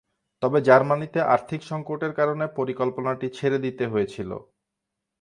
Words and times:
তবে 0.43 0.59
জার্মানিতে 0.67 1.19
আর্থিক 1.33 1.61
সঙ্কটের 1.71 2.13
কারণে 2.19 2.45
পরিকল্পনাটি 2.57 3.27
ছেড়ে 3.37 3.57
দিতে 3.65 3.83
হয়েছিল। 3.87 4.31